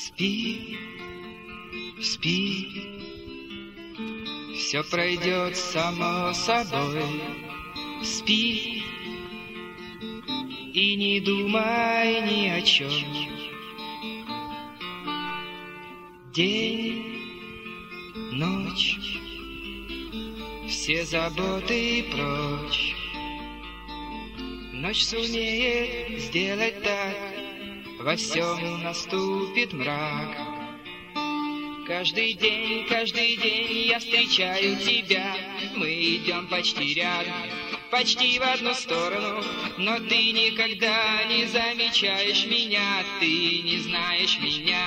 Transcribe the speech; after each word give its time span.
Спи, 0.00 0.78
спи, 2.00 2.68
все 4.56 4.84
пройдет 4.84 5.56
само 5.56 6.32
собой. 6.34 7.20
Спи 8.04 8.84
и 10.72 10.94
не 10.94 11.18
думай 11.20 12.20
ни 12.22 12.46
о 12.48 12.62
чем. 12.62 12.92
День, 16.32 17.04
ночь, 18.34 18.96
все 20.68 21.04
заботы 21.04 22.04
прочь. 22.12 22.94
Ночь 24.72 25.02
сумеет 25.02 26.20
сделать 26.20 26.80
так, 26.84 27.16
во 27.98 28.14
всем 28.16 28.82
наступит 28.82 29.72
мрак. 29.72 30.36
Каждый 31.86 32.34
день, 32.34 32.86
каждый 32.86 33.36
день 33.36 33.88
я 33.88 33.98
встречаю 33.98 34.76
тебя, 34.76 35.34
мы 35.74 35.88
идем 35.88 36.46
почти 36.48 36.94
рядом, 36.94 37.32
почти 37.90 38.38
в 38.38 38.42
одну 38.42 38.74
сторону, 38.74 39.42
но 39.78 39.98
ты 39.98 40.32
никогда 40.32 41.24
не 41.24 41.46
замечаешь 41.46 42.44
меня, 42.44 43.02
ты 43.20 43.62
не 43.62 43.78
знаешь 43.78 44.38
меня 44.38 44.84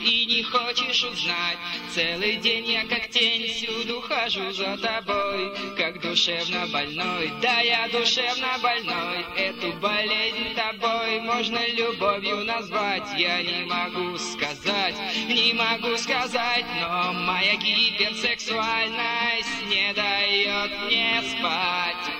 и 0.00 0.26
не 0.26 0.42
хочешь 0.44 1.02
узнать. 1.02 1.58
Целый 1.92 2.36
день 2.36 2.70
я 2.70 2.84
как 2.84 3.10
тень 3.10 3.52
всюду 3.52 4.00
хожу 4.00 4.52
за 4.52 4.78
тобой, 4.78 5.74
как 5.76 6.00
душевно 6.00 6.66
больной, 6.68 7.32
да 7.42 7.60
я 7.60 7.88
душевно 7.88 8.58
больной. 8.62 9.26
Эту 9.36 9.72
болезнь 9.80 10.54
тобой 10.54 10.93
можно 11.20 11.64
любовью 11.68 12.44
назвать, 12.44 13.06
я 13.16 13.40
не 13.42 13.64
могу 13.64 14.18
сказать, 14.18 14.96
не 15.28 15.52
могу 15.52 15.96
сказать, 15.96 16.64
но 16.80 17.12
моя 17.12 17.54
гиперсексуальность 17.56 19.66
не 19.68 19.92
дает 19.94 20.72
мне 20.86 21.22
спать. 21.36 22.10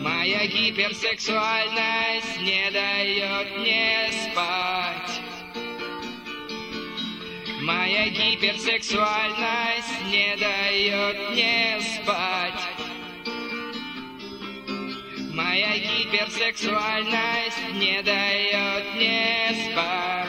Моя 0.00 0.46
гиперсексуальность 0.46 2.40
не 2.40 2.70
дает 2.70 3.58
мне 3.58 4.10
спать. 4.10 5.20
Моя 7.60 8.08
гиперсексуальность 8.08 10.00
не 10.06 10.36
дает 10.36 11.30
мне 11.30 11.80
спать. 11.80 12.09
Моя 15.60 15.76
гиперсексуальность 15.76 17.74
не 17.74 18.02
дает 18.02 18.94
мне 18.94 19.70
спать. 19.70 20.26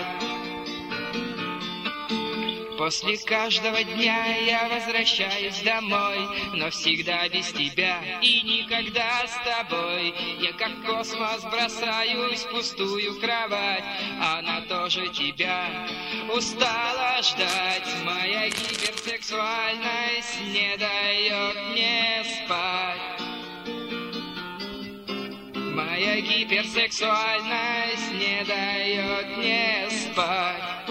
После 2.78 3.18
каждого 3.18 3.82
дня 3.82 4.26
я 4.40 4.68
возвращаюсь 4.68 5.62
домой, 5.62 6.20
но 6.54 6.70
всегда 6.70 7.30
без 7.30 7.50
тебя 7.54 8.20
и 8.22 8.42
никогда 8.42 9.26
с 9.26 9.38
тобой. 9.46 10.14
Я 10.42 10.52
как 10.52 10.84
космос 10.84 11.44
бросаюсь 11.44 12.42
в 12.42 12.52
пустую 12.52 13.18
кровать, 13.22 13.86
она 14.20 14.60
тоже 14.68 15.08
тебя 15.14 15.88
устала 16.36 17.22
ждать. 17.22 17.88
Моя 18.04 18.50
гиперсексуальность 18.50 20.42
не 20.42 20.76
дает 20.76 21.56
мне 21.70 22.11
Моя 26.12 26.24
гиперсексуальность 26.24 28.12
не 28.12 28.44
дает 28.44 29.38
мне 29.38 29.88
спать. 29.90 30.90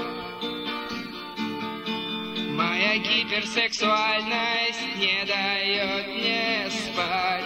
Моя 2.56 2.97
гиперсексуальность 2.97 4.80
не 4.97 5.22
дает 5.26 6.09
мне 6.09 6.70
спать. 6.70 7.44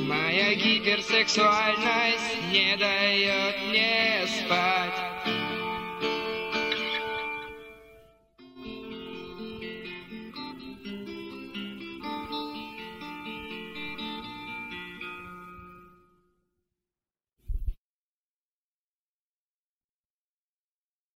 Моя 0.00 0.54
гиперсексуальность 0.56 2.50
не 2.50 2.76
дает 2.76 3.62
мне 3.68 4.26
спать. 4.26 5.15